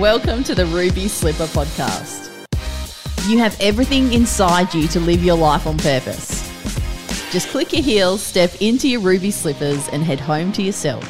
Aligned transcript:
Welcome 0.00 0.44
to 0.44 0.54
the 0.54 0.64
Ruby 0.64 1.08
Slipper 1.08 1.44
Podcast. 1.44 2.30
You 3.28 3.36
have 3.36 3.54
everything 3.60 4.14
inside 4.14 4.72
you 4.72 4.88
to 4.88 4.98
live 4.98 5.22
your 5.22 5.36
life 5.36 5.66
on 5.66 5.76
purpose. 5.76 6.40
Just 7.30 7.50
click 7.50 7.74
your 7.74 7.82
heels, 7.82 8.22
step 8.22 8.50
into 8.62 8.88
your 8.88 9.02
ruby 9.02 9.30
slippers, 9.30 9.86
and 9.88 10.02
head 10.02 10.18
home 10.18 10.52
to 10.52 10.62
yourself. 10.62 11.04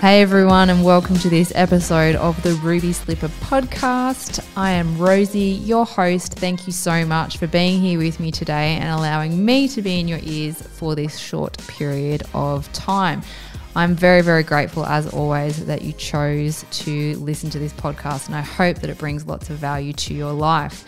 Hey 0.00 0.22
everyone, 0.22 0.70
and 0.70 0.84
welcome 0.84 1.16
to 1.18 1.28
this 1.28 1.52
episode 1.54 2.16
of 2.16 2.42
the 2.42 2.54
Ruby 2.54 2.92
Slipper 2.92 3.28
podcast. 3.28 4.44
I 4.56 4.72
am 4.72 4.98
Rosie, 4.98 5.60
your 5.62 5.86
host. 5.86 6.34
Thank 6.34 6.66
you 6.66 6.72
so 6.72 7.06
much 7.06 7.36
for 7.36 7.46
being 7.46 7.80
here 7.80 8.00
with 8.00 8.18
me 8.18 8.32
today 8.32 8.74
and 8.74 8.88
allowing 8.88 9.44
me 9.44 9.68
to 9.68 9.80
be 9.80 10.00
in 10.00 10.08
your 10.08 10.18
ears 10.24 10.60
for 10.60 10.96
this 10.96 11.16
short 11.16 11.56
period 11.68 12.24
of 12.34 12.72
time. 12.72 13.22
I'm 13.76 13.94
very, 13.94 14.20
very 14.20 14.42
grateful, 14.42 14.84
as 14.84 15.06
always, 15.12 15.64
that 15.66 15.82
you 15.82 15.92
chose 15.92 16.64
to 16.70 17.14
listen 17.18 17.50
to 17.50 17.58
this 17.60 17.72
podcast, 17.72 18.26
and 18.26 18.34
I 18.34 18.40
hope 18.40 18.78
that 18.78 18.90
it 18.90 18.98
brings 18.98 19.26
lots 19.26 19.48
of 19.48 19.58
value 19.58 19.92
to 19.92 20.14
your 20.14 20.32
life. 20.32 20.84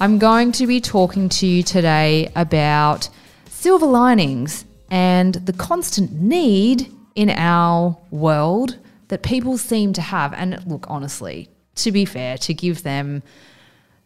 I'm 0.00 0.18
going 0.18 0.50
to 0.52 0.66
be 0.66 0.80
talking 0.80 1.28
to 1.28 1.46
you 1.46 1.62
today 1.62 2.32
about 2.34 3.10
silver 3.50 3.84
linings 3.84 4.64
and 4.90 5.34
the 5.34 5.52
constant 5.52 6.12
need 6.12 6.90
in 7.16 7.28
our 7.28 7.98
world 8.10 8.78
that 9.08 9.22
people 9.22 9.58
seem 9.58 9.92
to 9.92 10.00
have. 10.00 10.32
And 10.32 10.66
look, 10.66 10.86
honestly, 10.88 11.50
to 11.74 11.92
be 11.92 12.06
fair, 12.06 12.38
to 12.38 12.54
give 12.54 12.82
them, 12.82 13.22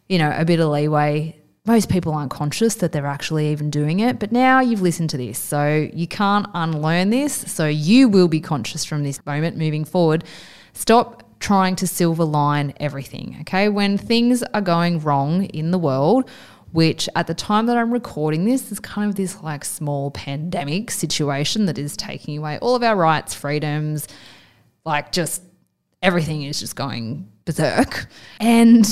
you 0.09 0.17
know, 0.17 0.33
a 0.35 0.43
bit 0.43 0.59
of 0.59 0.67
leeway, 0.69 1.39
most 1.65 1.89
people 1.89 2.13
aren't 2.13 2.31
conscious 2.31 2.75
that 2.75 2.91
they're 2.91 3.07
actually 3.07 3.51
even 3.51 3.69
doing 3.69 3.99
it. 3.99 4.19
But 4.19 4.31
now 4.31 4.59
you've 4.59 4.81
listened 4.81 5.09
to 5.11 5.17
this, 5.17 5.39
so 5.39 5.89
you 5.93 6.07
can't 6.07 6.47
unlearn 6.53 7.09
this. 7.09 7.33
So 7.33 7.67
you 7.67 8.07
will 8.07 8.27
be 8.27 8.39
conscious 8.39 8.85
from 8.85 9.03
this 9.03 9.25
moment 9.25 9.57
moving 9.57 9.83
forward. 9.83 10.23
Stop 10.73 11.23
trying 11.39 11.75
to 11.77 11.87
silver 11.87 12.23
line 12.23 12.73
everything, 12.79 13.37
okay? 13.41 13.69
When 13.69 13.97
things 13.97 14.43
are 14.53 14.61
going 14.61 14.99
wrong 14.99 15.45
in 15.45 15.71
the 15.71 15.79
world, 15.79 16.29
which 16.71 17.07
at 17.15 17.27
the 17.27 17.33
time 17.33 17.67
that 17.67 17.77
I'm 17.77 17.91
recording 17.91 18.45
this 18.45 18.71
is 18.71 18.79
kind 18.79 19.09
of 19.09 19.15
this 19.15 19.41
like 19.41 19.63
small 19.63 20.11
pandemic 20.11 20.91
situation 20.91 21.65
that 21.65 21.77
is 21.77 21.95
taking 21.95 22.37
away 22.37 22.59
all 22.59 22.75
of 22.75 22.83
our 22.83 22.95
rights, 22.95 23.33
freedoms, 23.33 24.07
like 24.85 25.11
just 25.11 25.41
everything 26.01 26.43
is 26.43 26.59
just 26.59 26.75
going 26.75 27.29
berserk. 27.45 28.07
And 28.39 28.85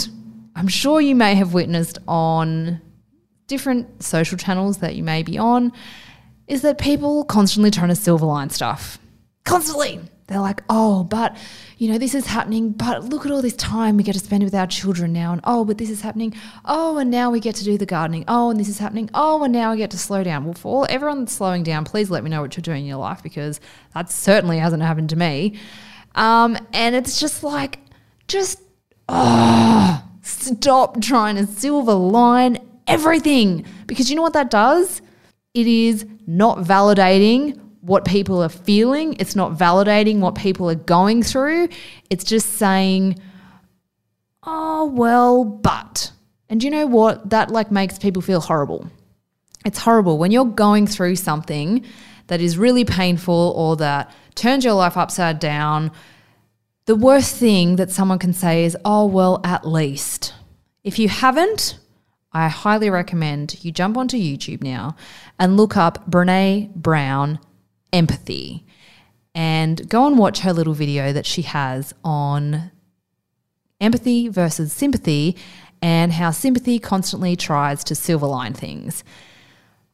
I'm 0.56 0.68
sure 0.68 1.02
you 1.02 1.16
may 1.16 1.36
have 1.36 1.54
witnessed 1.54 1.98
on 2.08 2.82
different 3.48 4.04
social 4.04 4.38
channels 4.38 4.78
that 4.80 4.96
you 4.96 5.04
may 5.04 5.24
be 5.24 5.38
on 5.38 5.72
is 6.48 6.62
that 6.62 6.78
people 6.78 7.24
constantly 7.26 7.72
trying 7.72 7.90
to 7.90 7.96
silver 7.96 8.26
line 8.26 8.50
stuff. 8.50 9.00
Constantly. 9.46 10.00
They're 10.28 10.40
like, 10.40 10.64
oh, 10.70 11.04
but 11.04 11.36
you 11.78 11.92
know, 11.92 11.98
this 11.98 12.16
is 12.16 12.26
happening, 12.26 12.72
but 12.72 13.04
look 13.04 13.26
at 13.26 13.32
all 13.32 13.42
this 13.42 13.56
time 13.56 13.98
we 13.98 14.04
get 14.04 14.14
to 14.14 14.20
spend 14.20 14.42
with 14.44 14.56
our 14.56 14.68
children 14.68 15.12
now. 15.12 15.34
And 15.34 15.42
oh, 15.44 15.66
but 15.66 15.78
this 15.78 15.90
is 15.90 16.02
happening. 16.02 16.34
Oh, 16.64 16.98
and 16.98 17.12
now 17.12 17.30
we 17.30 17.42
get 17.42 17.56
to 17.56 17.64
do 17.64 17.78
the 17.78 17.86
gardening. 17.86 18.24
Oh, 18.28 18.50
and 18.50 18.58
this 18.58 18.70
is 18.70 18.80
happening. 18.80 19.10
Oh, 19.14 19.44
and 19.44 19.52
now 19.52 19.72
I 19.72 19.76
get 19.76 19.92
to 19.92 19.98
slow 19.98 20.24
down. 20.24 20.46
Well, 20.46 20.54
for 20.54 20.74
all 20.74 20.88
everyone 20.90 21.20
that's 21.20 21.34
slowing 21.34 21.64
down, 21.64 21.84
please 21.84 22.10
let 22.10 22.24
me 22.24 22.30
know 22.30 22.42
what 22.42 22.56
you're 22.56 22.62
doing 22.62 22.84
in 22.84 22.88
your 22.88 22.98
life 22.98 23.22
because 23.22 23.60
that 23.94 24.10
certainly 24.10 24.60
hasn't 24.60 24.82
happened 24.82 25.10
to 25.10 25.18
me. 25.18 25.60
Um, 26.16 26.58
and 26.72 26.96
it's 26.96 27.20
just 27.20 27.44
like, 27.44 27.80
just 28.28 28.62
oh, 29.10 30.02
stop 30.24 31.02
trying 31.02 31.36
to 31.36 31.46
silver 31.46 31.94
line 31.94 32.58
everything 32.88 33.66
because 33.86 34.10
you 34.10 34.16
know 34.16 34.22
what 34.22 34.34
that 34.34 34.50
does? 34.50 35.02
It 35.54 35.68
is 35.68 36.06
not 36.26 36.60
validating 36.60 37.60
what 37.82 38.06
people 38.06 38.42
are 38.42 38.50
feeling. 38.50 39.16
It's 39.20 39.36
not 39.36 39.58
validating 39.58 40.20
what 40.20 40.36
people 40.36 40.70
are 40.70 40.76
going 40.76 41.22
through. 41.22 41.70
It's 42.10 42.24
just 42.24 42.54
saying, 42.54 43.20
oh, 44.44 44.86
well, 44.86 45.44
but. 45.44 46.12
And 46.50 46.64
you 46.64 46.72
know 46.72 46.88
what? 46.88 47.30
That 47.30 47.52
like 47.52 47.72
makes 47.72 48.00
people 48.00 48.22
feel 48.22 48.40
horrible. 48.40 48.90
It's 49.66 49.80
horrible 49.80 50.18
when 50.18 50.32
you're 50.32 50.46
going 50.46 50.88
through 50.88 51.18
something 51.18 51.86
that 52.28 52.42
is 52.42 52.58
really 52.58 52.86
painful 52.86 53.54
or 53.56 53.76
that 53.78 54.12
turns 54.36 54.64
your 54.64 54.74
life 54.74 54.98
upside 54.98 55.40
down. 55.40 55.92
The 56.86 56.96
worst 56.96 57.38
thing 57.38 57.78
that 57.78 57.92
someone 57.92 58.20
can 58.20 58.34
say 58.34 58.66
is, 58.66 58.76
oh, 58.84 59.06
well, 59.06 59.40
at 59.44 59.66
least. 59.66 60.34
If 60.84 61.00
you 61.00 61.08
haven't, 61.08 61.80
I 62.34 62.50
highly 62.50 62.90
recommend 62.90 63.64
you 63.64 63.72
jump 63.72 63.96
onto 63.96 64.18
YouTube 64.18 64.62
now 64.62 64.98
and 65.40 65.56
look 65.56 65.78
up 65.78 66.10
Brene 66.10 66.74
Brown 66.76 67.40
empathy 67.94 68.66
and 69.34 69.88
go 69.88 70.08
and 70.08 70.18
watch 70.18 70.40
her 70.40 70.52
little 70.52 70.74
video 70.74 71.14
that 71.14 71.26
she 71.26 71.44
has 71.44 71.94
on 72.04 72.72
empathy 73.80 74.28
versus 74.28 74.74
sympathy 74.74 75.38
and 75.82 76.12
how 76.12 76.32
sympathy 76.32 76.80
constantly 76.80 77.36
tries 77.36 77.84
to 77.86 77.96
silver 77.96 78.28
line 78.28 78.54
things. 78.54 79.04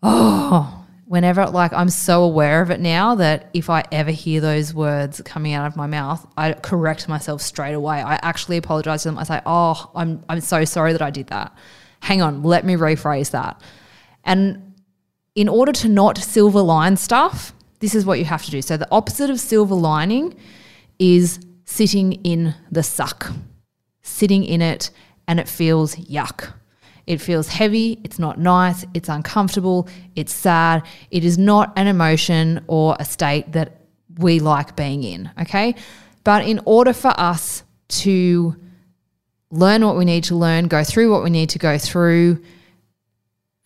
Oh, 0.02 0.79
whenever, 1.10 1.48
like, 1.48 1.74
I'm 1.74 1.90
so 1.90 2.24
aware 2.24 2.62
of 2.62 2.70
it 2.70 2.80
now 2.80 3.16
that 3.16 3.50
if 3.56 3.68
I 3.68 3.84
ever 3.92 4.12
hear 4.12 4.42
those 4.42 4.76
words 4.76 5.20
coming 5.26 5.54
out 5.54 5.66
of 5.66 5.76
my 5.76 5.88
mouth, 5.88 6.24
I 6.38 6.54
correct 6.54 7.10
myself 7.10 7.42
straight 7.42 7.74
away. 7.74 8.00
I 8.00 8.20
actually 8.22 8.58
apologize 8.58 9.02
to 9.02 9.10
them. 9.10 9.18
I 9.18 9.24
say, 9.24 9.42
Oh, 9.44 9.90
I'm, 9.96 10.24
I'm 10.30 10.40
so 10.40 10.64
sorry 10.66 10.92
that 10.92 11.02
I 11.02 11.10
did 11.10 11.26
that. 11.28 11.52
Hang 12.02 12.22
on, 12.22 12.44
let 12.44 12.64
me 12.64 12.76
rephrase 12.76 13.32
that. 13.32 13.60
And 14.24 14.76
in 15.34 15.50
order 15.50 15.72
to 15.72 15.90
not 15.90 16.20
silver 16.20 16.62
line 16.62 16.96
stuff, 16.96 17.54
this 17.80 17.96
is 17.96 18.06
what 18.06 18.20
you 18.20 18.26
have 18.26 18.46
to 18.46 18.52
do. 18.52 18.62
So 18.62 18.78
the 18.78 18.88
opposite 18.92 19.32
of 19.32 19.40
silver 19.40 19.74
lining 19.74 20.36
is 21.00 21.40
sitting 21.66 22.14
in 22.24 22.54
the 22.70 22.84
suck, 22.84 23.32
sitting 24.04 24.44
in 24.44 24.62
it, 24.62 24.92
and 25.28 25.40
it 25.40 25.50
feels 25.50 25.96
yuck. 25.96 26.54
It 27.10 27.20
feels 27.20 27.48
heavy, 27.48 28.00
it's 28.04 28.20
not 28.20 28.40
nice, 28.40 28.86
it's 28.94 29.10
uncomfortable, 29.10 29.90
it's 30.16 30.32
sad. 30.32 30.84
It 31.12 31.26
is 31.26 31.38
not 31.38 31.74
an 31.76 31.88
emotion 31.88 32.64
or 32.68 32.96
a 33.00 33.04
state 33.04 33.52
that 33.54 33.82
we 34.18 34.40
like 34.40 34.76
being 34.76 35.04
in, 35.04 35.30
okay? 35.42 35.76
But 36.24 36.46
in 36.46 36.62
order 36.66 36.94
for 36.94 37.12
us 37.20 37.64
to 38.04 38.56
learn 39.50 39.84
what 39.84 39.98
we 39.98 40.06
need 40.06 40.26
to 40.26 40.36
learn, 40.36 40.68
go 40.68 40.84
through 40.84 41.12
what 41.12 41.24
we 41.24 41.32
need 41.32 41.50
to 41.50 41.60
go 41.60 41.78
through, 41.78 42.44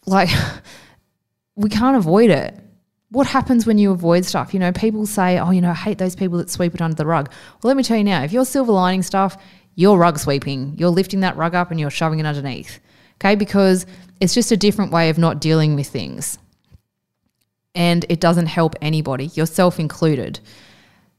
like 0.05 0.29
we 1.55 1.69
can't 1.69 1.97
avoid 1.97 2.29
it 2.29 2.57
what 3.13 3.27
happens 3.27 3.67
when 3.67 3.77
you 3.77 3.91
avoid 3.91 4.25
stuff? 4.25 4.55
You 4.55 4.59
know, 4.59 4.71
people 4.71 5.05
say, 5.05 5.37
oh, 5.37 5.51
you 5.51 5.61
know, 5.61 5.69
I 5.69 5.75
hate 5.75 5.99
those 5.99 6.15
people 6.15 6.39
that 6.39 6.49
sweep 6.49 6.73
it 6.73 6.81
under 6.81 6.95
the 6.95 7.05
rug. 7.05 7.29
Well, 7.61 7.69
let 7.69 7.77
me 7.77 7.83
tell 7.83 7.95
you 7.95 8.03
now, 8.03 8.23
if 8.23 8.33
you're 8.33 8.43
silver 8.43 8.71
lining 8.71 9.03
stuff, 9.03 9.37
you're 9.75 9.99
rug 9.99 10.17
sweeping. 10.17 10.73
You're 10.79 10.89
lifting 10.89 11.19
that 11.19 11.37
rug 11.37 11.53
up 11.53 11.69
and 11.69 11.79
you're 11.79 11.91
shoving 11.91 12.17
it 12.17 12.25
underneath. 12.25 12.79
Okay. 13.23 13.35
Because 13.35 13.85
it's 14.19 14.33
just 14.33 14.51
a 14.51 14.57
different 14.57 14.91
way 14.91 15.09
of 15.09 15.17
not 15.17 15.39
dealing 15.39 15.75
with 15.75 15.87
things. 15.87 16.37
And 17.73 18.05
it 18.09 18.19
doesn't 18.19 18.47
help 18.47 18.75
anybody, 18.81 19.27
yourself 19.27 19.79
included. 19.79 20.39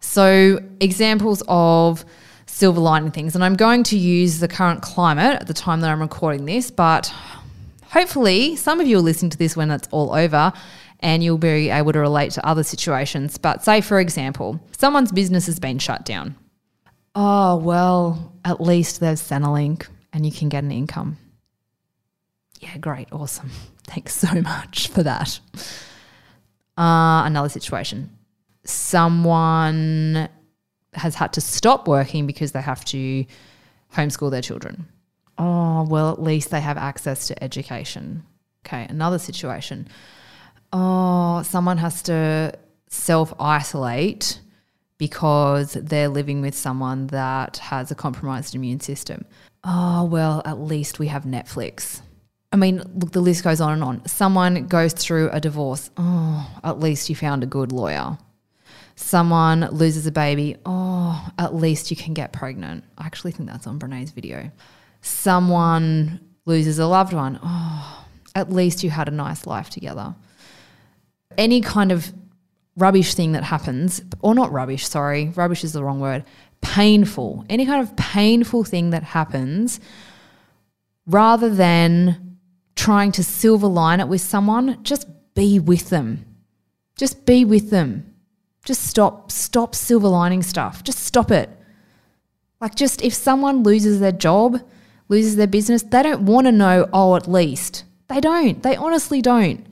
So, 0.01 0.61
examples 0.81 1.43
of 1.49 2.05
silver 2.47 2.81
lining 2.81 3.11
things, 3.11 3.35
and 3.35 3.43
I'm 3.43 3.57
going 3.57 3.83
to 3.85 3.99
use 3.99 4.39
the 4.39 4.47
current 4.47 4.83
climate 4.83 5.41
at 5.41 5.47
the 5.47 5.55
time 5.55 5.81
that 5.81 5.91
I'm 5.91 6.01
recording 6.01 6.45
this, 6.45 6.71
but 6.71 7.13
hopefully, 7.87 8.55
some 8.55 8.81
of 8.81 8.87
you 8.87 8.99
are 8.99 9.03
listening 9.03 9.31
to 9.31 9.39
this 9.39 9.57
when 9.57 9.71
it's 9.71 9.89
all 9.91 10.15
over 10.15 10.53
and 11.01 11.25
you'll 11.25 11.39
be 11.39 11.71
able 11.71 11.93
to 11.93 12.01
relate 12.01 12.33
to 12.33 12.47
other 12.47 12.63
situations. 12.63 13.39
But 13.39 13.65
say, 13.65 13.81
for 13.81 13.99
example, 13.99 14.61
someone's 14.79 15.11
business 15.11 15.47
has 15.47 15.59
been 15.59 15.79
shut 15.79 16.05
down. 16.05 16.37
Oh, 17.15 17.57
well, 17.57 18.33
at 18.45 18.61
least 18.61 19.01
there's 19.01 19.23
Centrelink 19.23 19.87
and 20.13 20.25
you 20.25 20.31
can 20.31 20.49
get 20.49 20.65
an 20.65 20.71
income. 20.71 21.17
Yeah, 22.65 22.79
great, 22.79 23.13
awesome. 23.13 23.51
Thanks 23.85 24.15
so 24.15 24.41
much 24.41 24.89
for 24.89 25.03
that. 25.03 25.39
Uh, 26.77 27.23
another 27.25 27.49
situation. 27.49 28.11
Someone 28.65 30.29
has 30.95 31.15
had 31.15 31.33
to 31.35 31.41
stop 31.41 31.87
working 31.87 32.27
because 32.27 32.53
they 32.53 32.63
have 32.63 32.85
to 32.87 33.25
homeschool 33.95 34.31
their 34.31 34.43
children. 34.43 34.89
Oh, 35.39 35.87
well, 35.89 36.11
at 36.11 36.23
least 36.23 36.51
they 36.51 36.61
have 36.61 36.77
access 36.77 37.27
to 37.29 37.45
education. 37.45 38.25
Okay, 38.67 38.87
another 38.89 39.19
situation 39.19 39.89
oh, 40.75 41.43
someone 41.43 41.79
has 41.79 42.03
to 42.03 42.53
self 42.89 43.33
isolate 43.41 44.41
because 44.99 45.73
they're 45.75 46.09
living 46.09 46.41
with 46.41 46.55
someone 46.55 47.07
that 47.09 47.57
has 47.59 47.91
a 47.91 47.95
compromised 47.95 48.55
immune 48.55 48.81
system. 48.81 49.25
Oh, 49.63 50.05
well, 50.05 50.43
at 50.45 50.61
least 50.61 50.99
we 50.99 51.07
have 51.07 51.25
Netflix. 51.25 52.03
I 52.55 52.57
mean, 52.57 52.83
look, 52.95 53.13
the 53.13 53.21
list 53.21 53.45
goes 53.45 53.61
on 53.61 53.73
and 53.73 53.85
on. 53.85 54.07
Someone 54.07 54.67
goes 54.67 54.95
through 54.95 55.29
a 55.31 55.41
divorce. 55.41 55.91
Oh, 55.99 56.51
at 56.63 56.81
least 56.81 57.11
you 57.11 57.17
found 57.17 57.43
a 57.43 57.47
good 57.47 57.73
lawyer. 57.73 58.17
Someone 58.97 59.69
loses 59.73 60.07
a 60.07 60.13
baby. 60.13 60.57
Oh, 60.65 61.29
at 61.37 61.55
least 61.55 61.91
you 61.91 61.97
can 61.97 62.15
get 62.15 62.33
pregnant. 62.33 62.85
I 62.97 63.05
actually 63.05 63.33
think 63.33 63.51
that's 63.51 63.67
on 63.67 63.79
Brene's 63.79 64.13
video. 64.13 64.51
Someone 65.03 66.21
loses 66.47 66.79
a 66.79 66.87
loved 66.87 67.13
one. 67.13 67.39
Oh, 67.43 68.07
at 68.35 68.51
least 68.51 68.83
you 68.83 68.91
had 68.91 69.09
a 69.09 69.13
nice 69.13 69.47
life 69.47 69.69
together 69.69 70.15
any 71.39 71.61
kind 71.61 71.93
of 71.93 72.13
rubbish 72.77 73.15
thing 73.15 73.33
that 73.33 73.45
happens, 73.45 74.03
or 74.21 74.35
not 74.35 74.53
rubbish, 74.53 74.87
sorry, 74.87 75.33
rubbish 75.37 75.65
is 75.65 75.73
the 75.73 75.83
wrong 75.83 76.01
word, 76.01 76.25
painful, 76.61 77.45
any 77.49 77.67
kind 77.67 77.81
of 77.83 77.95
painful 77.97 78.65
thing 78.65 78.91
that 78.91 79.03
happens, 79.03 79.81
rather 81.07 81.49
than 81.49 82.24
trying 82.85 83.11
to 83.11 83.25
silver 83.25 83.67
line 83.67 83.99
it 83.99 84.09
with 84.09 84.21
someone, 84.21 84.79
just 84.83 85.09
be 85.35 85.59
with 85.59 85.89
them. 85.89 86.23
Just 86.97 87.25
be 87.25 87.43
with 87.43 87.71
them. 87.71 88.15
Just 88.63 88.85
stop, 88.85 89.33
stop 89.33 89.75
silver 89.75 90.09
lining 90.09 90.43
stuff. 90.43 90.85
Just 90.85 90.99
stop 90.99 91.31
it. 91.31 91.49
Like, 92.61 92.75
just 92.75 93.01
if 93.01 93.15
someone 93.15 93.63
loses 93.63 94.01
their 94.01 94.13
job, 94.13 94.61
loses 95.09 95.37
their 95.37 95.47
business, 95.47 95.83
they 95.83 96.03
don't 96.03 96.27
want 96.27 96.47
to 96.47 96.53
know, 96.53 96.87
oh, 96.93 97.17
at 97.17 97.27
least. 97.27 97.85
They 98.09 98.21
don't. 98.21 98.63
They 98.63 98.77
honestly 98.77 99.23
don't. 99.23 99.65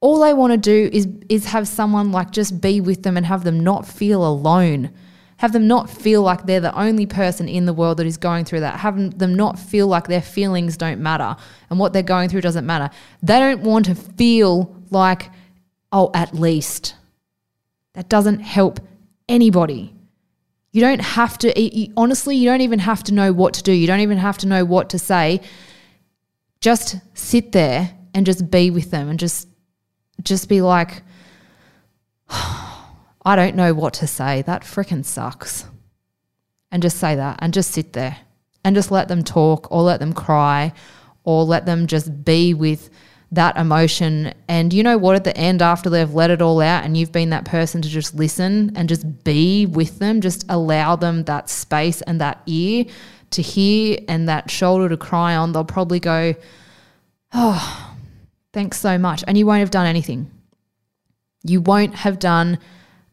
All 0.00 0.20
they 0.20 0.34
want 0.34 0.52
to 0.52 0.58
do 0.58 0.90
is 0.92 1.08
is 1.30 1.46
have 1.46 1.66
someone 1.66 2.12
like 2.12 2.30
just 2.30 2.60
be 2.60 2.82
with 2.82 3.04
them 3.04 3.16
and 3.16 3.24
have 3.24 3.44
them 3.44 3.60
not 3.60 3.88
feel 3.88 4.26
alone. 4.26 4.90
Have 5.40 5.52
them 5.52 5.66
not 5.66 5.88
feel 5.88 6.20
like 6.20 6.44
they're 6.44 6.60
the 6.60 6.78
only 6.78 7.06
person 7.06 7.48
in 7.48 7.64
the 7.64 7.72
world 7.72 7.96
that 7.96 8.06
is 8.06 8.18
going 8.18 8.44
through 8.44 8.60
that. 8.60 8.80
Have 8.80 9.18
them 9.18 9.34
not 9.34 9.58
feel 9.58 9.86
like 9.86 10.06
their 10.06 10.20
feelings 10.20 10.76
don't 10.76 11.00
matter 11.00 11.34
and 11.70 11.78
what 11.78 11.94
they're 11.94 12.02
going 12.02 12.28
through 12.28 12.42
doesn't 12.42 12.66
matter. 12.66 12.90
They 13.22 13.38
don't 13.38 13.62
want 13.62 13.86
to 13.86 13.94
feel 13.94 14.76
like, 14.90 15.30
oh, 15.92 16.10
at 16.12 16.34
least. 16.34 16.94
That 17.94 18.10
doesn't 18.10 18.40
help 18.40 18.80
anybody. 19.30 19.94
You 20.72 20.82
don't 20.82 21.00
have 21.00 21.38
to, 21.38 21.90
honestly, 21.96 22.36
you 22.36 22.44
don't 22.44 22.60
even 22.60 22.80
have 22.80 23.02
to 23.04 23.14
know 23.14 23.32
what 23.32 23.54
to 23.54 23.62
do. 23.62 23.72
You 23.72 23.86
don't 23.86 24.00
even 24.00 24.18
have 24.18 24.36
to 24.38 24.46
know 24.46 24.66
what 24.66 24.90
to 24.90 24.98
say. 24.98 25.40
Just 26.60 26.96
sit 27.14 27.52
there 27.52 27.96
and 28.12 28.26
just 28.26 28.50
be 28.50 28.70
with 28.70 28.90
them 28.90 29.08
and 29.08 29.18
just, 29.18 29.48
just 30.22 30.50
be 30.50 30.60
like, 30.60 31.02
oh, 32.28 32.59
I 33.24 33.36
don't 33.36 33.56
know 33.56 33.74
what 33.74 33.94
to 33.94 34.06
say. 34.06 34.42
That 34.42 34.62
freaking 34.62 35.04
sucks. 35.04 35.66
And 36.72 36.82
just 36.82 36.98
say 36.98 37.16
that 37.16 37.38
and 37.42 37.52
just 37.52 37.72
sit 37.72 37.92
there 37.92 38.18
and 38.64 38.76
just 38.76 38.90
let 38.90 39.08
them 39.08 39.24
talk 39.24 39.70
or 39.72 39.82
let 39.82 40.00
them 40.00 40.12
cry 40.12 40.72
or 41.24 41.44
let 41.44 41.66
them 41.66 41.86
just 41.86 42.24
be 42.24 42.54
with 42.54 42.90
that 43.32 43.56
emotion. 43.56 44.34
And 44.48 44.72
you 44.72 44.82
know 44.82 44.98
what? 44.98 45.16
At 45.16 45.24
the 45.24 45.36
end, 45.36 45.62
after 45.62 45.90
they've 45.90 46.12
let 46.12 46.30
it 46.30 46.42
all 46.42 46.60
out 46.60 46.84
and 46.84 46.96
you've 46.96 47.12
been 47.12 47.30
that 47.30 47.44
person 47.44 47.82
to 47.82 47.88
just 47.88 48.14
listen 48.14 48.72
and 48.76 48.88
just 48.88 49.24
be 49.24 49.66
with 49.66 49.98
them, 49.98 50.20
just 50.20 50.44
allow 50.48 50.96
them 50.96 51.24
that 51.24 51.48
space 51.48 52.02
and 52.02 52.20
that 52.20 52.40
ear 52.46 52.84
to 53.30 53.42
hear 53.42 53.98
and 54.08 54.28
that 54.28 54.50
shoulder 54.50 54.88
to 54.88 54.96
cry 54.96 55.36
on, 55.36 55.52
they'll 55.52 55.64
probably 55.64 56.00
go, 56.00 56.34
Oh, 57.32 57.96
thanks 58.52 58.80
so 58.80 58.98
much. 58.98 59.22
And 59.26 59.38
you 59.38 59.46
won't 59.46 59.60
have 59.60 59.70
done 59.70 59.86
anything. 59.86 60.30
You 61.44 61.60
won't 61.60 61.94
have 61.94 62.18
done 62.18 62.58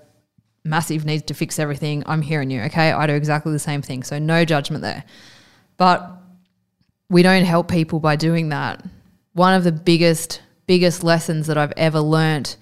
massive 0.64 1.06
needs 1.06 1.24
to 1.24 1.34
fix 1.34 1.60
everything, 1.60 2.04
I'm 2.06 2.22
hearing 2.22 2.52
you. 2.52 2.62
Okay, 2.64 2.92
I 2.92 3.08
do 3.08 3.14
exactly 3.14 3.52
the 3.52 3.60
same 3.60 3.82
thing, 3.82 4.04
so 4.04 4.20
no 4.20 4.46
judgment 4.46 4.82
there. 4.82 5.04
But 5.78 6.12
we 7.10 7.24
don't 7.24 7.46
help 7.46 7.70
people 7.70 8.00
by 8.00 8.16
doing 8.16 8.50
that. 8.50 8.84
One 9.34 9.54
of 9.54 9.64
the 9.64 9.72
biggest 9.72 10.42
biggest 10.68 11.04
lessons 11.04 11.48
that 11.48 11.58
I've 11.58 11.74
ever 11.76 12.00
learnt 12.00 12.56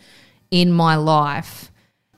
in 0.49 0.71
my 0.71 0.95
life. 0.95 1.71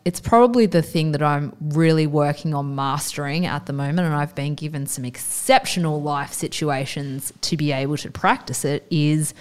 It's 0.06 0.22
probably 0.22 0.66
the 0.66 0.82
thing 0.82 1.12
that 1.12 1.22
I'm 1.22 1.54
really 1.60 2.08
working 2.08 2.54
on 2.54 2.76
mastering 2.76 3.46
at 3.46 3.66
the 3.66 3.74
moment, 3.74 4.08
and 4.08 4.16
I've 4.16 4.34
been 4.34 4.56
given 4.56 4.86
some 4.88 5.04
exceptional 5.04 6.02
life 6.02 6.32
situations 6.32 7.34
to 7.42 7.58
be 7.58 7.74
able 7.74 7.98
to 7.98 8.10
practice 8.10 8.64
it. 8.64 8.88
Is 8.90 9.34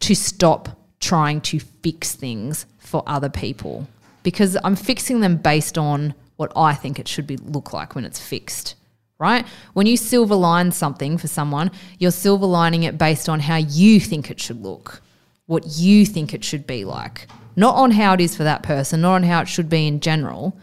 to 0.00 0.14
stop 0.14 0.78
trying 1.00 1.40
to 1.40 1.58
fix 1.58 2.14
things 2.14 2.66
for 2.78 3.02
other 3.06 3.30
people 3.30 3.88
because 4.22 4.56
I'm 4.64 4.76
fixing 4.76 5.20
them 5.20 5.36
based 5.36 5.78
on 5.78 6.14
what 6.36 6.52
I 6.56 6.74
think 6.74 6.98
it 6.98 7.08
should 7.08 7.26
be 7.26 7.36
look 7.36 7.72
like 7.72 7.94
when 7.94 8.04
it's 8.04 8.20
fixed 8.20 8.76
right? 9.18 9.46
When 9.74 9.86
you 9.86 9.98
silver 9.98 10.34
line 10.34 10.72
something 10.72 11.18
for 11.18 11.28
someone, 11.28 11.72
you're 11.98 12.10
silver 12.10 12.46
lining 12.46 12.84
it 12.84 12.96
based 12.96 13.28
on 13.28 13.38
how 13.38 13.56
you 13.56 14.00
think 14.00 14.30
it 14.30 14.40
should 14.40 14.62
look 14.62 15.02
what 15.50 15.66
you 15.66 16.06
think 16.06 16.32
it 16.32 16.44
should 16.44 16.64
be 16.64 16.84
like, 16.84 17.26
not 17.56 17.74
on 17.74 17.90
how 17.90 18.14
it 18.14 18.20
is 18.20 18.36
for 18.36 18.44
that 18.44 18.62
person, 18.62 19.00
not 19.00 19.16
on 19.16 19.24
how 19.24 19.40
it 19.40 19.48
should 19.48 19.68
be 19.68 19.84
in 19.84 19.98
general. 19.98 20.56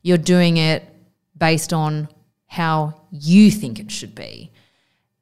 You're 0.00 0.16
doing 0.16 0.58
it 0.58 0.84
based 1.36 1.72
on 1.72 2.08
how 2.46 3.00
you 3.10 3.50
think 3.50 3.80
it 3.80 3.90
should 3.90 4.14
be. 4.14 4.52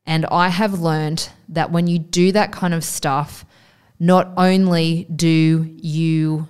And 0.04 0.26
I 0.26 0.50
have 0.50 0.80
learned 0.80 1.30
that 1.48 1.72
when 1.72 1.86
you 1.86 1.98
do 1.98 2.30
that 2.32 2.52
kind 2.52 2.74
of 2.74 2.84
stuff, 2.84 3.46
not 3.98 4.34
only 4.36 5.04
do 5.04 5.74
you 5.78 6.46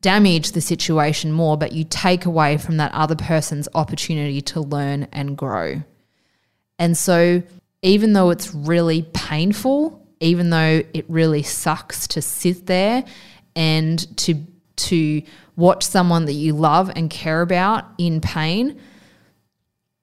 damage 0.00 0.52
the 0.52 0.60
situation 0.60 1.32
more, 1.32 1.56
but 1.56 1.72
you 1.72 1.84
take 1.84 2.26
away 2.26 2.56
from 2.56 2.76
that 2.78 2.92
other 2.92 3.16
person's 3.16 3.68
opportunity 3.74 4.40
to 4.40 4.60
learn 4.60 5.08
and 5.12 5.36
grow. 5.36 5.82
And 6.78 6.96
so, 6.96 7.42
even 7.82 8.12
though 8.12 8.30
it's 8.30 8.54
really 8.54 9.02
painful, 9.14 10.06
even 10.20 10.50
though 10.50 10.82
it 10.92 11.04
really 11.08 11.42
sucks 11.42 12.08
to 12.08 12.22
sit 12.22 12.66
there 12.66 13.04
and 13.54 14.16
to 14.18 14.34
to 14.76 15.22
watch 15.56 15.82
someone 15.84 16.26
that 16.26 16.34
you 16.34 16.52
love 16.52 16.90
and 16.94 17.08
care 17.08 17.40
about 17.40 17.86
in 17.96 18.20
pain, 18.20 18.78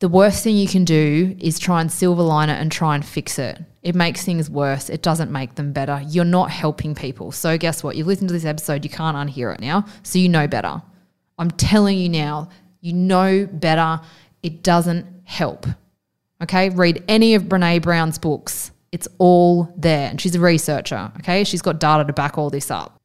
the 0.03 0.10
worst 0.10 0.43
thing 0.43 0.57
you 0.57 0.67
can 0.67 0.83
do 0.83 1.33
is 1.39 1.57
try 1.57 1.79
and 1.79 1.89
silver 1.89 2.24
line 2.24 2.50
it 2.50 2.60
and 2.60 2.69
try 2.69 2.93
and 2.93 3.05
fix 3.05 3.39
it. 3.39 3.57
It 3.83 3.95
makes 3.95 4.25
things 4.25 4.50
worse. 4.50 4.89
It 4.89 5.01
doesn't 5.01 5.31
make 5.31 5.55
them 5.55 5.72
better. 5.72 6.03
You're 6.10 6.25
not 6.25 6.51
helping 6.51 6.93
people. 6.93 7.31
So 7.31 7.57
guess 7.57 7.86
what? 7.86 7.95
You've 7.95 8.07
listened 8.07 8.27
to 8.27 8.33
this 8.33 8.43
episode, 8.43 8.83
you 8.83 8.89
can't 8.89 9.15
unhear 9.15 9.53
it 9.53 9.62
now. 9.62 9.86
So 10.03 10.19
you 10.19 10.27
know 10.27 10.45
better. 10.45 10.81
I'm 11.39 11.51
telling 11.51 11.98
you 11.98 12.10
now, 12.10 12.50
you 12.81 12.91
know 12.91 13.48
better. 13.50 14.01
It 14.41 14.62
doesn't 14.62 15.05
help. 15.24 15.67
Okay? 16.41 16.69
Read 16.69 17.01
any 17.07 17.33
of 17.36 17.43
Brene 17.43 17.81
Brown's 17.81 18.17
books. 18.17 18.72
It's 18.91 19.07
all 19.19 19.74
there. 19.77 20.10
And 20.10 20.19
she's 20.19 20.36
a 20.36 20.41
researcher, 20.41 21.13
okay? 21.19 21.45
She's 21.45 21.62
got 21.62 21.79
data 21.79 22.03
to 22.03 22.12
back 22.12 22.38
all 22.38 22.50
this 22.50 22.69
up. 22.69 23.00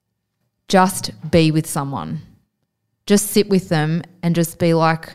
Just 0.66 1.12
be 1.30 1.52
with 1.52 1.68
someone. 1.68 2.22
Just 3.06 3.28
sit 3.28 3.48
with 3.48 3.68
them 3.68 4.02
and 4.20 4.34
just 4.34 4.58
be 4.58 4.74
like, 4.74 5.14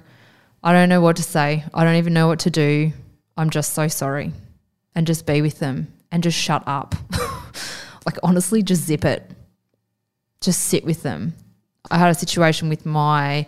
I 0.63 0.74
don't 0.74 0.89
know 0.89 1.01
what 1.01 1.17
to 1.17 1.24
say. 1.24 1.63
I 1.74 1.84
don't 1.84 1.96
even 1.96 2.13
know 2.13 2.27
what 2.27 2.39
to 2.39 2.50
do. 2.50 2.93
I'm 3.36 3.50
just 3.50 3.74
so 3.74 3.88
sorry. 3.88 4.32
And 4.96 5.05
just 5.08 5.25
be 5.25 5.41
with 5.41 5.60
them 5.60 5.91
and 6.12 6.24
just 6.24 6.38
shut 6.38 6.63
up. 6.67 6.96
like, 8.05 8.17
honestly, 8.24 8.62
just 8.62 8.84
zip 8.84 9.05
it. 9.05 9.29
Just 10.39 10.62
sit 10.62 10.86
with 10.86 11.03
them. 11.03 11.34
I 11.91 11.98
had 11.98 12.10
a 12.10 12.15
situation 12.15 12.70
with 12.70 12.86
my 12.86 13.48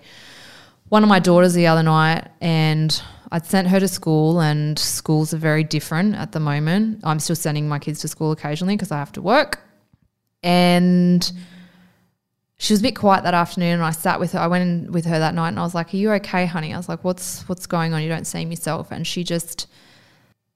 one 0.90 1.04
of 1.04 1.10
my 1.10 1.20
daughters 1.20 1.54
the 1.54 1.68
other 1.68 1.84
night 1.84 2.28
and 2.42 3.02
I'd 3.32 3.46
sent 3.46 3.68
her 3.70 3.80
to 3.80 3.88
school, 3.88 4.40
and 4.40 4.78
schools 4.78 5.34
are 5.34 5.38
very 5.38 5.64
different 5.64 6.16
at 6.16 6.32
the 6.32 6.40
moment. 6.40 7.02
I'm 7.04 7.20
still 7.20 7.36
sending 7.36 7.68
my 7.68 7.80
kids 7.80 8.00
to 8.02 8.08
school 8.08 8.32
occasionally 8.32 8.76
because 8.76 8.92
I 8.92 8.98
have 8.98 9.12
to 9.14 9.22
work. 9.22 9.60
And 10.44 11.30
she 12.58 12.74
was 12.74 12.80
a 12.80 12.84
bit 12.84 12.96
quiet 12.96 13.24
that 13.24 13.34
afternoon, 13.34 13.74
and 13.74 13.84
I 13.84 13.92
sat 13.92 14.20
with 14.20 14.32
her. 14.32 14.40
I 14.40 14.48
went 14.48 14.62
in 14.64 14.92
with 14.92 15.06
her 15.06 15.20
that 15.20 15.34
night, 15.34 15.50
and 15.50 15.60
I 15.60 15.64
was 15.64 15.76
like, 15.76 15.94
"Are 15.94 15.98
you 15.98 16.12
okay, 16.14 16.46
honey?" 16.46 16.74
I 16.74 16.78
was 16.78 16.88
like, 16.88 17.04
"What's 17.04 17.48
what's 17.50 17.68
going 17.68 17.94
on? 17.94 18.02
You 18.02 18.10
don't 18.10 18.26
seem 18.26 18.50
yourself." 18.52 18.92
And 18.92 19.06
she 19.06 19.24
just 19.24 19.68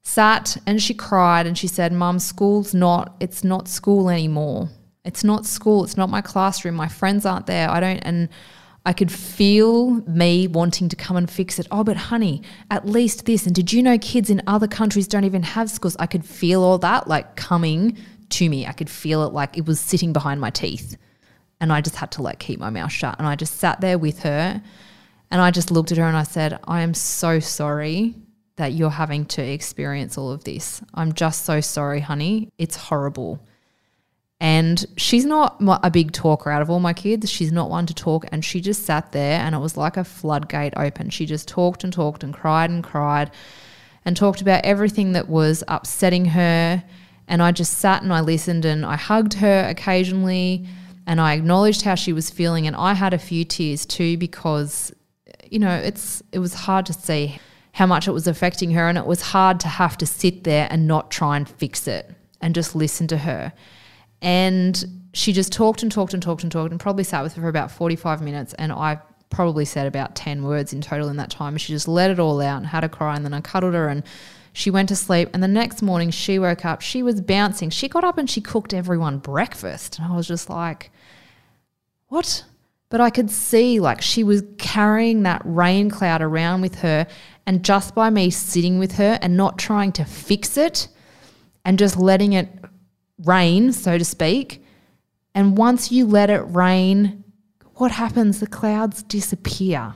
sat 0.01 0.57
and 0.65 0.81
she 0.81 0.93
cried 0.93 1.45
and 1.45 1.57
she 1.57 1.67
said, 1.67 1.91
"Mum, 1.91 2.19
school's 2.19 2.73
not. 2.73 3.15
It's 3.19 3.43
not 3.43 3.67
school 3.67 4.09
anymore. 4.09 4.69
It's 5.03 5.23
not 5.23 5.45
school. 5.45 5.83
It's 5.83 5.97
not 5.97 6.09
my 6.09 6.21
classroom. 6.21 6.75
My 6.75 6.87
friends 6.87 7.25
aren't 7.25 7.47
there. 7.47 7.69
I 7.69 7.79
don't." 7.79 7.99
And 7.99 8.29
I 8.85 8.93
could 8.93 9.11
feel 9.11 9.95
me 10.07 10.47
wanting 10.47 10.87
to 10.89 10.95
come 10.95 11.17
and 11.17 11.29
fix 11.29 11.59
it. 11.59 11.67
Oh, 11.69 11.83
but 11.83 11.97
honey, 11.97 12.41
at 12.71 12.87
least 12.87 13.25
this. 13.25 13.45
And 13.45 13.53
did 13.53 13.73
you 13.73 13.83
know 13.83 13.97
kids 13.97 14.29
in 14.29 14.41
other 14.47 14.67
countries 14.67 15.07
don't 15.07 15.25
even 15.25 15.43
have 15.43 15.69
schools? 15.69 15.97
I 15.99 16.07
could 16.07 16.25
feel 16.25 16.63
all 16.63 16.77
that 16.79 17.07
like 17.09 17.35
coming 17.35 17.97
to 18.29 18.49
me. 18.49 18.65
I 18.65 18.71
could 18.71 18.89
feel 18.89 19.23
it 19.23 19.33
like 19.33 19.57
it 19.57 19.65
was 19.65 19.81
sitting 19.81 20.13
behind 20.13 20.39
my 20.39 20.49
teeth. 20.49 20.95
And 21.61 21.73
I 21.73 21.81
just 21.81 21.97
had 21.97 22.11
to 22.11 22.21
like 22.21 22.39
keep 22.39 22.59
my 22.59 22.69
mouth 22.69 22.91
shut. 22.91 23.15
And 23.17 23.27
I 23.27 23.35
just 23.35 23.55
sat 23.57 23.81
there 23.81 23.97
with 23.97 24.19
her 24.19 24.61
and 25.31 25.41
I 25.41 25.51
just 25.51 25.71
looked 25.71 25.91
at 25.91 25.97
her 25.97 26.05
and 26.05 26.17
I 26.17 26.23
said, 26.23 26.59
I 26.67 26.81
am 26.81 26.93
so 26.93 27.39
sorry 27.39 28.15
that 28.55 28.73
you're 28.73 28.89
having 28.89 29.25
to 29.25 29.41
experience 29.41 30.17
all 30.17 30.31
of 30.31 30.43
this. 30.43 30.81
I'm 30.93 31.13
just 31.13 31.45
so 31.45 31.61
sorry, 31.61 32.01
honey. 32.01 32.49
It's 32.57 32.75
horrible. 32.75 33.45
And 34.41 34.85
she's 34.95 35.25
not 35.25 35.57
a 35.59 35.91
big 35.91 36.13
talker 36.13 36.49
out 36.49 36.61
of 36.61 36.69
all 36.69 36.79
my 36.79 36.93
kids. 36.93 37.29
She's 37.29 37.51
not 37.51 37.69
one 37.69 37.85
to 37.87 37.93
talk. 37.93 38.25
And 38.31 38.43
she 38.43 38.61
just 38.61 38.85
sat 38.85 39.11
there 39.11 39.39
and 39.39 39.53
it 39.53 39.59
was 39.59 39.75
like 39.77 39.97
a 39.97 40.03
floodgate 40.03 40.73
open. 40.77 41.09
She 41.09 41.25
just 41.25 41.47
talked 41.47 41.83
and 41.83 41.91
talked 41.91 42.23
and 42.23 42.33
cried 42.33 42.69
and 42.69 42.83
cried 42.83 43.31
and 44.05 44.15
talked 44.15 44.41
about 44.41 44.63
everything 44.63 45.11
that 45.11 45.27
was 45.27 45.63
upsetting 45.67 46.25
her. 46.25 46.83
And 47.27 47.43
I 47.43 47.51
just 47.51 47.77
sat 47.77 48.01
and 48.01 48.13
I 48.13 48.21
listened 48.21 48.65
and 48.65 48.85
I 48.85 48.95
hugged 48.95 49.35
her 49.35 49.67
occasionally 49.69 50.65
and 51.09 51.19
I 51.19 51.33
acknowledged 51.33 51.81
how 51.81 51.95
she 51.95 52.13
was 52.13 52.29
feeling. 52.29 52.67
And 52.67 52.75
I 52.75 52.93
had 52.93 53.15
a 53.15 53.17
few 53.17 53.43
tears 53.43 53.83
too 53.83 54.15
because, 54.15 54.93
you 55.49 55.57
know, 55.57 55.75
it's 55.75 56.21
it 56.31 56.37
was 56.37 56.53
hard 56.53 56.85
to 56.85 56.93
see 56.93 57.39
how 57.71 57.87
much 57.87 58.07
it 58.07 58.11
was 58.11 58.27
affecting 58.27 58.71
her. 58.71 58.87
And 58.87 58.95
it 58.95 59.07
was 59.07 59.19
hard 59.21 59.59
to 59.61 59.67
have 59.67 59.97
to 59.97 60.05
sit 60.05 60.43
there 60.43 60.67
and 60.69 60.87
not 60.87 61.09
try 61.09 61.35
and 61.35 61.49
fix 61.49 61.87
it 61.87 62.11
and 62.41 62.53
just 62.53 62.75
listen 62.75 63.07
to 63.07 63.17
her. 63.17 63.51
And 64.21 64.85
she 65.13 65.33
just 65.33 65.51
talked 65.51 65.81
and 65.81 65.91
talked 65.91 66.13
and 66.13 66.21
talked 66.21 66.43
and 66.43 66.51
talked 66.51 66.69
and 66.69 66.79
probably 66.79 67.03
sat 67.03 67.23
with 67.23 67.33
her 67.33 67.41
for 67.41 67.49
about 67.49 67.71
45 67.71 68.21
minutes. 68.21 68.53
And 68.53 68.71
I 68.71 68.99
probably 69.31 69.65
said 69.65 69.87
about 69.87 70.15
10 70.15 70.43
words 70.43 70.73
in 70.73 70.81
total 70.81 71.09
in 71.09 71.17
that 71.17 71.31
time. 71.31 71.57
She 71.57 71.73
just 71.73 71.87
let 71.87 72.11
it 72.11 72.19
all 72.19 72.39
out 72.39 72.57
and 72.57 72.67
had 72.67 72.83
a 72.83 72.89
cry. 72.89 73.15
And 73.15 73.25
then 73.25 73.33
I 73.33 73.41
cuddled 73.41 73.73
her 73.73 73.87
and 73.87 74.03
she 74.59 74.69
went 74.69 74.89
to 74.89 74.95
sleep. 74.95 75.29
And 75.33 75.41
the 75.41 75.47
next 75.47 75.81
morning 75.81 76.11
she 76.11 76.37
woke 76.37 76.65
up, 76.65 76.81
she 76.81 77.01
was 77.01 77.21
bouncing. 77.21 77.69
She 77.69 77.87
got 77.87 78.03
up 78.03 78.17
and 78.17 78.29
she 78.29 78.41
cooked 78.41 78.73
everyone 78.73 79.19
breakfast. 79.19 79.97
And 79.97 80.11
I 80.11 80.13
was 80.13 80.27
just 80.27 80.49
like, 80.49 80.91
what? 82.09 82.43
But 82.89 82.99
I 82.99 83.09
could 83.09 83.31
see 83.31 83.79
like 83.79 84.01
she 84.01 84.21
was 84.21 84.43
carrying 84.57 85.23
that 85.23 85.41
rain 85.45 85.89
cloud 85.89 86.21
around 86.21 86.59
with 86.59 86.75
her. 86.79 87.07
And 87.45 87.63
just 87.63 87.95
by 87.95 88.09
me 88.09 88.29
sitting 88.29 88.79
with 88.79 88.95
her 88.95 89.17
and 89.21 89.37
not 89.37 89.57
trying 89.57 89.93
to 89.93 90.03
fix 90.03 90.57
it 90.57 90.89
and 91.63 91.79
just 91.79 91.95
letting 91.95 92.33
it 92.33 92.49
rain, 93.23 93.71
so 93.71 93.97
to 93.97 94.03
speak. 94.03 94.61
And 95.33 95.57
once 95.57 95.89
you 95.89 96.05
let 96.05 96.29
it 96.29 96.41
rain, 96.41 97.23
what 97.75 97.91
happens? 97.91 98.41
The 98.41 98.47
clouds 98.47 99.03
disappear. 99.03 99.93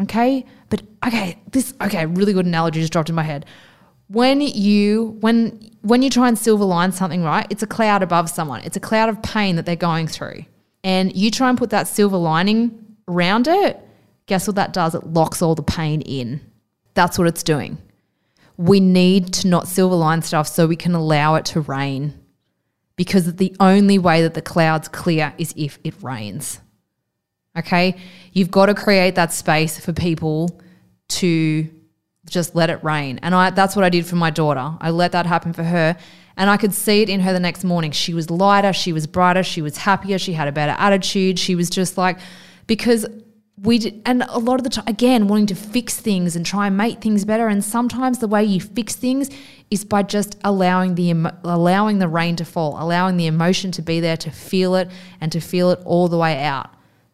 Okay? 0.00 0.44
But 0.70 0.82
okay, 1.06 1.38
this 1.52 1.74
okay, 1.82 2.06
really 2.06 2.32
good 2.32 2.46
analogy 2.46 2.80
just 2.80 2.92
dropped 2.92 3.10
in 3.10 3.14
my 3.14 3.22
head. 3.22 3.44
When 4.08 4.40
you 4.40 5.18
when 5.20 5.70
when 5.82 6.02
you 6.02 6.08
try 6.08 6.28
and 6.28 6.38
silver 6.38 6.64
line 6.64 6.92
something, 6.92 7.22
right? 7.22 7.46
It's 7.50 7.62
a 7.62 7.66
cloud 7.66 8.02
above 8.02 8.30
someone. 8.30 8.62
It's 8.62 8.76
a 8.76 8.80
cloud 8.80 9.08
of 9.08 9.22
pain 9.22 9.56
that 9.56 9.66
they're 9.66 9.76
going 9.76 10.06
through. 10.06 10.46
And 10.82 11.14
you 11.14 11.30
try 11.30 11.50
and 11.50 11.58
put 11.58 11.70
that 11.70 11.88
silver 11.88 12.16
lining 12.16 12.96
around 13.06 13.46
it, 13.48 13.78
guess 14.26 14.46
what 14.46 14.56
that 14.56 14.72
does? 14.72 14.94
It 14.94 15.06
locks 15.06 15.42
all 15.42 15.54
the 15.54 15.62
pain 15.62 16.00
in. 16.00 16.40
That's 16.94 17.18
what 17.18 17.28
it's 17.28 17.42
doing. 17.42 17.78
We 18.56 18.80
need 18.80 19.32
to 19.34 19.48
not 19.48 19.68
silver 19.68 19.94
line 19.94 20.22
stuff 20.22 20.48
so 20.48 20.66
we 20.66 20.76
can 20.76 20.94
allow 20.94 21.34
it 21.34 21.44
to 21.46 21.60
rain 21.60 22.18
because 22.96 23.34
the 23.36 23.56
only 23.58 23.98
way 23.98 24.22
that 24.22 24.34
the 24.34 24.42
clouds 24.42 24.88
clear 24.88 25.32
is 25.38 25.54
if 25.56 25.78
it 25.84 25.94
rains. 26.02 26.60
Okay? 27.60 27.96
You've 28.32 28.50
got 28.50 28.66
to 28.66 28.74
create 28.74 29.14
that 29.14 29.32
space 29.32 29.78
for 29.78 29.92
people 29.92 30.60
to 31.08 31.68
just 32.26 32.54
let 32.54 32.70
it 32.70 32.82
rain. 32.84 33.18
And 33.22 33.34
I 33.34 33.50
that's 33.50 33.74
what 33.74 33.84
I 33.84 33.88
did 33.88 34.06
for 34.06 34.16
my 34.16 34.30
daughter. 34.30 34.76
I 34.80 34.90
let 34.90 35.12
that 35.12 35.26
happen 35.26 35.52
for 35.52 35.64
her. 35.64 35.96
And 36.36 36.48
I 36.48 36.56
could 36.56 36.72
see 36.72 37.02
it 37.02 37.08
in 37.08 37.20
her 37.20 37.32
the 37.32 37.40
next 37.40 37.64
morning. 37.64 37.90
She 37.90 38.14
was 38.14 38.30
lighter, 38.30 38.72
she 38.72 38.92
was 38.92 39.06
brighter, 39.06 39.42
she 39.42 39.62
was 39.62 39.76
happier, 39.76 40.18
she 40.18 40.32
had 40.32 40.48
a 40.48 40.52
better 40.52 40.74
attitude. 40.78 41.38
She 41.38 41.54
was 41.54 41.68
just 41.68 41.98
like, 41.98 42.18
because 42.66 43.06
we 43.62 43.78
did, 43.78 44.00
and 44.06 44.22
a 44.22 44.38
lot 44.38 44.58
of 44.58 44.64
the 44.64 44.70
time 44.70 44.84
again 44.86 45.28
wanting 45.28 45.46
to 45.46 45.54
fix 45.54 45.98
things 45.98 46.34
and 46.34 46.46
try 46.46 46.66
and 46.66 46.76
make 46.76 47.00
things 47.00 47.24
better 47.24 47.46
and 47.46 47.62
sometimes 47.62 48.18
the 48.18 48.28
way 48.28 48.42
you 48.42 48.60
fix 48.60 48.96
things 48.96 49.28
is 49.70 49.84
by 49.84 50.02
just 50.02 50.38
allowing 50.44 50.94
the 50.94 51.10
allowing 51.44 51.98
the 51.98 52.08
rain 52.08 52.36
to 52.36 52.44
fall 52.44 52.82
allowing 52.82 53.18
the 53.18 53.26
emotion 53.26 53.70
to 53.70 53.82
be 53.82 54.00
there 54.00 54.16
to 54.16 54.30
feel 54.30 54.74
it 54.76 54.90
and 55.20 55.30
to 55.30 55.40
feel 55.40 55.70
it 55.70 55.78
all 55.84 56.08
the 56.08 56.16
way 56.16 56.42
out 56.42 56.70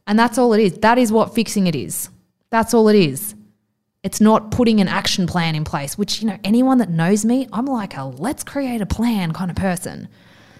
and 0.07 0.19
that's 0.19 0.39
all 0.39 0.53
it 0.53 0.61
is 0.61 0.73
that 0.79 0.99
is 0.99 1.13
what 1.13 1.35
fixing 1.35 1.67
it 1.67 1.75
is 1.75 2.11
that's 2.51 2.75
all 2.75 2.89
it 2.89 2.97
is 2.97 3.35
it's 4.03 4.21
not 4.21 4.51
putting 4.51 4.81
an 4.81 4.89
action 4.89 5.27
plan 5.27 5.55
in 5.55 5.65
place 5.65 5.99
which 5.99 6.21
you 6.21 6.29
know 6.29 6.39
anyone 6.45 6.79
that 6.79 6.91
knows 6.91 7.25
me 7.25 7.49
i'm 7.53 7.67
like 7.67 7.97
a 7.97 8.05
let's 8.05 8.45
create 8.45 8.81
a 8.81 8.87
plan 8.87 9.33
kind 9.33 9.51
of 9.51 9.57
person 9.57 10.09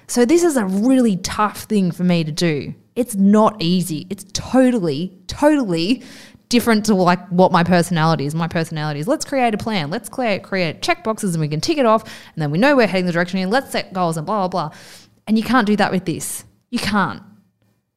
so 0.09 0.25
this 0.25 0.43
is 0.43 0.57
a 0.57 0.65
really 0.65 1.17
tough 1.17 1.63
thing 1.63 1.91
for 1.91 2.05
me 2.05 2.23
to 2.23 2.33
do 2.33 2.75
it's 2.97 3.15
not 3.15 3.63
easy. 3.63 4.07
It's 4.09 4.25
totally, 4.33 5.13
totally 5.27 6.03
different 6.49 6.87
to 6.87 6.95
like 6.95 7.25
what 7.29 7.53
my 7.53 7.63
personality 7.63 8.25
is. 8.25 8.35
My 8.35 8.49
personality 8.49 9.01
is 9.01 9.07
let's 9.07 9.25
create 9.25 9.55
a 9.55 9.59
plan, 9.59 9.91
let's 9.91 10.09
create 10.09 10.43
create 10.43 10.81
check 10.81 11.05
boxes 11.05 11.35
and 11.35 11.41
we 11.43 11.49
can 11.49 11.61
tick 11.61 11.77
it 11.77 11.87
off 11.87 12.03
and 12.05 12.43
then 12.43 12.51
we 12.51 12.59
know 12.59 12.75
we're 12.75 12.87
heading 12.87 13.07
the 13.07 13.13
direction 13.13 13.39
and 13.39 13.51
let's 13.51 13.71
set 13.71 13.93
goals 13.93 14.17
and 14.17 14.27
blah 14.27 14.49
blah 14.49 14.69
blah. 14.69 14.79
And 15.27 15.37
you 15.37 15.45
can't 15.45 15.67
do 15.67 15.77
that 15.77 15.93
with 15.93 16.07
this. 16.07 16.45
You 16.71 16.79
can't. 16.79 17.23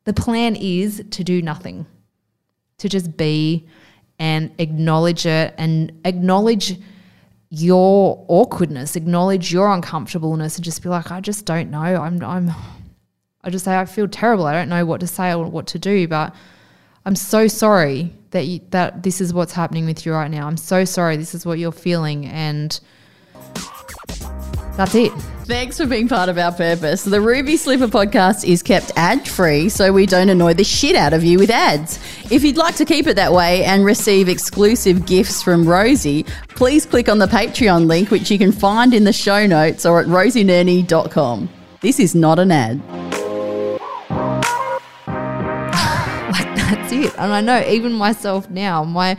The 0.09 0.13
plan 0.15 0.55
is 0.55 1.03
to 1.11 1.23
do 1.23 1.39
nothing. 1.39 1.85
To 2.79 2.89
just 2.89 3.15
be 3.15 3.67
and 4.17 4.49
acknowledge 4.57 5.27
it 5.27 5.53
and 5.55 5.91
acknowledge 6.03 6.79
your 7.51 8.25
awkwardness, 8.27 8.95
acknowledge 8.95 9.53
your 9.53 9.71
uncomfortableness 9.71 10.55
and 10.55 10.65
just 10.65 10.81
be 10.81 10.89
like, 10.89 11.11
I 11.11 11.21
just 11.21 11.45
don't 11.45 11.69
know. 11.69 11.77
I'm 11.77 12.23
I'm 12.23 12.49
I 13.43 13.51
just 13.51 13.65
say, 13.65 13.77
I 13.77 13.85
feel 13.85 14.07
terrible. 14.07 14.47
I 14.47 14.53
don't 14.53 14.67
know 14.67 14.83
what 14.83 14.99
to 15.01 15.05
say 15.05 15.31
or 15.31 15.45
what 15.45 15.67
to 15.67 15.77
do, 15.77 16.07
but 16.07 16.33
I'm 17.05 17.15
so 17.15 17.47
sorry 17.47 18.11
that 18.31 18.47
you, 18.47 18.61
that 18.71 19.03
this 19.03 19.21
is 19.21 19.31
what's 19.31 19.53
happening 19.53 19.85
with 19.85 20.07
you 20.07 20.13
right 20.13 20.31
now. 20.31 20.47
I'm 20.47 20.57
so 20.57 20.85
sorry. 20.85 21.17
This 21.17 21.35
is 21.35 21.45
what 21.45 21.59
you're 21.59 21.71
feeling, 21.71 22.25
and 22.25 22.79
that's 24.79 24.95
it. 24.95 25.11
Thanks 25.43 25.75
for 25.75 25.85
being 25.85 26.07
part 26.07 26.29
of 26.29 26.37
our 26.37 26.53
purpose. 26.53 27.03
The 27.03 27.19
Ruby 27.19 27.57
Slipper 27.57 27.89
podcast 27.89 28.47
is 28.47 28.63
kept 28.63 28.93
ad 28.95 29.27
free 29.27 29.67
so 29.67 29.91
we 29.91 30.05
don't 30.05 30.29
annoy 30.29 30.53
the 30.53 30.63
shit 30.63 30.95
out 30.95 31.11
of 31.11 31.21
you 31.21 31.37
with 31.37 31.49
ads. 31.49 31.99
If 32.31 32.45
you'd 32.45 32.55
like 32.55 32.77
to 32.77 32.85
keep 32.85 33.05
it 33.05 33.17
that 33.17 33.33
way 33.33 33.65
and 33.65 33.83
receive 33.83 34.29
exclusive 34.29 35.05
gifts 35.05 35.43
from 35.43 35.67
Rosie, 35.67 36.23
please 36.47 36.85
click 36.85 37.09
on 37.09 37.19
the 37.19 37.27
Patreon 37.27 37.87
link, 37.87 38.09
which 38.09 38.31
you 38.31 38.37
can 38.37 38.53
find 38.53 38.93
in 38.93 39.03
the 39.03 39.11
show 39.11 39.45
notes 39.45 39.85
or 39.85 39.99
at 39.99 40.07
rosienerney.com. 40.07 41.49
This 41.81 41.99
is 41.99 42.15
not 42.15 42.39
an 42.39 42.51
ad. 42.51 42.81
Like, 46.29 46.55
that's 46.55 46.93
it. 46.93 47.11
And 47.17 47.33
I 47.33 47.41
know 47.41 47.67
even 47.67 47.91
myself 47.91 48.49
now, 48.51 48.83
my 48.83 49.17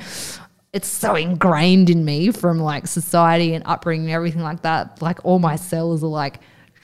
it's 0.73 0.89
so 0.89 1.17
ingrained 1.17 1.91
in 1.91 2.05
me 2.05 2.31
from 2.31 2.59
like 2.59 2.87
society 2.87 3.55
and 3.55 3.65
upbringing 3.67 4.07
and 4.07 4.15
everything 4.15 4.43
like 4.43 4.63
that. 4.63 5.03
Like 5.03 5.25
all 5.25 5.39
my 5.39 5.57
cells 5.57 6.05
are 6.05 6.09
like, 6.09 6.41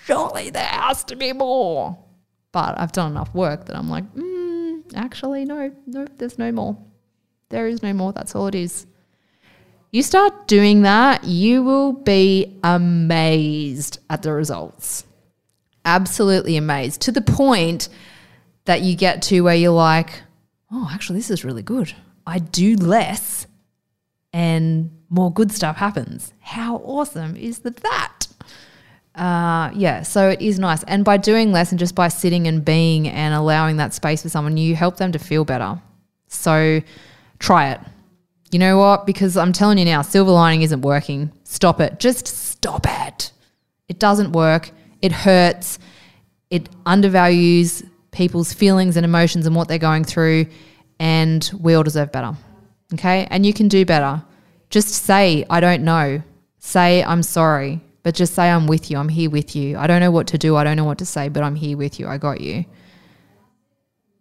surely 0.07 0.51
there 0.51 0.65
has 0.65 1.05
to 1.05 1.17
be 1.17 1.33
more. 1.33 1.97
But 2.53 2.79
I've 2.81 2.93
done 2.93 3.13
enough 3.13 3.33
work 3.35 3.67
that 3.67 3.77
I'm 3.77 3.89
like, 3.89 4.13
mm, 4.15 4.83
actually, 4.95 5.45
no, 5.45 5.73
no, 5.87 6.07
there's 6.17 6.39
no 6.39 6.51
more. 6.51 6.77
There 7.51 7.69
is 7.69 7.83
no 7.83 7.93
more. 7.93 8.13
That's 8.13 8.35
all 8.35 8.47
it 8.47 8.55
is. 8.55 8.87
You 9.93 10.03
start 10.03 10.49
doing 10.49 10.83
that, 10.83 11.25
you 11.25 11.63
will 11.63 11.93
be 11.93 12.59
amazed 12.65 14.01
at 14.11 14.23
the 14.23 14.33
results. 14.33 15.05
Absolutely 15.85 16.57
amazed 16.57 17.03
to 17.03 17.13
the 17.13 17.21
point 17.21 17.89
that 18.65 18.83
you 18.83 18.97
get 18.97 19.23
to 19.23 19.43
where 19.43 19.55
you're 19.55 19.71
like, 19.71 20.23
oh, 20.73 20.91
actually, 20.93 21.21
this 21.21 21.31
is 21.31 21.45
really 21.45 21.63
good. 21.63 21.95
I 22.27 22.41
do 22.41 22.75
less 22.75 23.47
and 24.37 24.91
more 25.09 25.33
good 25.33 25.51
stuff 25.51 25.77
happens. 25.77 26.35
How 26.41 26.77
awesome 26.85 27.37
is 27.37 27.61
that? 27.61 28.27
Uh, 29.15 29.71
yeah, 29.75 30.03
so 30.03 30.29
it 30.29 30.43
is 30.43 30.59
nice. 30.59 30.83
And 30.83 31.07
by 31.07 31.17
doing 31.17 31.53
less 31.53 31.73
and 31.73 31.79
just 31.79 31.95
by 31.95 32.09
sitting 32.09 32.47
and 32.47 32.63
being 32.63 33.09
and 33.09 33.33
allowing 33.33 33.79
that 33.79 33.95
space 33.95 34.21
for 34.21 34.29
someone, 34.29 34.59
you 34.59 34.77
help 34.77 34.99
them 34.99 35.11
to 35.13 35.19
feel 35.19 35.47
better. 35.47 35.81
So 36.27 36.83
try 37.39 37.71
it. 37.71 37.81
You 38.51 38.59
know 38.59 38.77
what? 38.77 39.07
Because 39.07 39.39
I'm 39.39 39.55
telling 39.55 39.79
you 39.79 39.87
now, 39.87 40.03
silver 40.03 40.33
lining 40.33 40.61
isn't 40.61 40.83
working. 40.83 41.33
Stop 41.45 41.81
it. 41.81 41.99
Just 41.99 42.27
stop 42.27 42.85
it. 42.87 43.33
It 43.89 43.99
doesn't 43.99 44.33
work. 44.33 44.71
It 45.01 45.13
hurts. 45.13 45.79
It 46.51 46.69
undervalues 46.85 47.85
people's 48.11 48.53
feelings 48.53 48.99
and 48.99 49.07
emotions 49.07 49.47
and 49.47 49.57
what 49.57 49.67
they're 49.69 49.79
going 49.79 50.05
through, 50.05 50.47
and 51.01 51.51
we 51.59 51.73
all 51.73 51.83
deserve 51.83 52.13
better. 52.13 52.37
Okay? 52.95 53.27
And 53.31 53.45
you 53.45 53.53
can 53.53 53.69
do 53.69 53.85
better. 53.85 54.23
Just 54.71 54.89
say, 54.89 55.45
I 55.51 55.61
don't 55.61 55.83
know. 55.83 56.23
Say, 56.59 57.03
I'm 57.05 57.23
sorry, 57.23 57.81
but 58.03 58.15
just 58.15 58.35
say, 58.35 58.51
I'm 58.51 58.67
with 58.67 58.91
you. 58.91 58.99
I'm 58.99 59.09
here 59.09 59.31
with 59.31 59.55
you. 59.55 59.77
I 59.79 59.87
don't 59.87 60.01
know 60.01 60.11
what 60.11 60.27
to 60.29 60.39
do. 60.39 60.57
I 60.57 60.65
don't 60.65 60.77
know 60.77 60.85
what 60.85 60.99
to 60.99 61.07
say, 61.07 61.29
but 61.29 61.43
I'm 61.43 61.55
here 61.55 61.77
with 61.77 62.01
you. 62.01 62.09
I 62.09 62.19
got 62.19 62.41
you. 62.41 62.65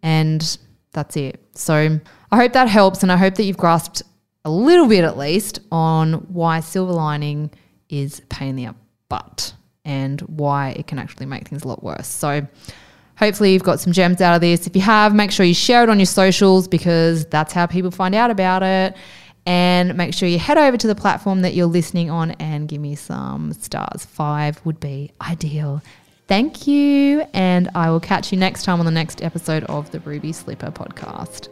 And 0.02 0.58
That's 0.96 1.14
it. 1.18 1.44
So 1.52 2.00
I 2.32 2.36
hope 2.36 2.54
that 2.54 2.68
helps, 2.68 3.02
and 3.02 3.12
I 3.12 3.18
hope 3.18 3.34
that 3.34 3.44
you've 3.44 3.58
grasped 3.58 4.02
a 4.46 4.50
little 4.50 4.88
bit 4.88 5.04
at 5.04 5.18
least 5.18 5.58
on 5.70 6.14
why 6.32 6.60
silver 6.60 6.92
lining 6.92 7.50
is 7.90 8.20
pain 8.30 8.48
in 8.48 8.56
the 8.56 8.74
butt 9.10 9.52
and 9.84 10.22
why 10.22 10.70
it 10.70 10.86
can 10.86 10.98
actually 10.98 11.26
make 11.26 11.48
things 11.48 11.64
a 11.64 11.68
lot 11.68 11.84
worse. 11.84 12.08
So 12.08 12.46
hopefully 13.18 13.52
you've 13.52 13.62
got 13.62 13.80
some 13.80 13.92
gems 13.92 14.20
out 14.20 14.34
of 14.34 14.40
this. 14.40 14.66
If 14.66 14.76
you 14.76 14.82
have, 14.82 15.14
make 15.14 15.30
sure 15.30 15.44
you 15.44 15.54
share 15.54 15.82
it 15.82 15.88
on 15.88 15.98
your 15.98 16.06
socials 16.06 16.68
because 16.68 17.26
that's 17.26 17.52
how 17.52 17.66
people 17.66 17.90
find 17.90 18.14
out 18.14 18.30
about 18.30 18.62
it. 18.62 18.96
And 19.46 19.96
make 19.96 20.12
sure 20.12 20.28
you 20.28 20.40
head 20.40 20.58
over 20.58 20.76
to 20.76 20.86
the 20.86 20.94
platform 20.96 21.42
that 21.42 21.54
you're 21.54 21.66
listening 21.66 22.10
on 22.10 22.32
and 22.32 22.68
give 22.68 22.80
me 22.80 22.96
some 22.96 23.52
stars. 23.52 24.04
Five 24.04 24.64
would 24.66 24.80
be 24.80 25.12
ideal. 25.22 25.82
Thank 26.26 26.66
you. 26.66 27.24
And 27.32 27.70
I 27.76 27.90
will 27.90 28.00
catch 28.00 28.32
you 28.32 28.38
next 28.38 28.64
time 28.64 28.80
on 28.80 28.86
the 28.86 28.90
next 28.90 29.22
episode 29.22 29.62
of 29.64 29.90
the 29.92 30.00
Ruby 30.00 30.32
Slipper 30.32 30.72
podcast. 30.72 31.48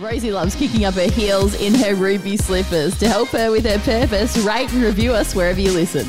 Rosie 0.00 0.32
loves 0.32 0.56
kicking 0.56 0.84
up 0.84 0.94
her 0.94 1.08
heels 1.10 1.54
in 1.60 1.74
her 1.74 1.94
ruby 1.94 2.36
slippers. 2.36 2.98
To 2.98 3.08
help 3.08 3.28
her 3.28 3.52
with 3.52 3.64
her 3.64 3.78
purpose, 3.78 4.36
rate 4.38 4.72
and 4.72 4.82
review 4.82 5.12
us 5.12 5.34
wherever 5.34 5.60
you 5.60 5.70
listen. 5.70 6.06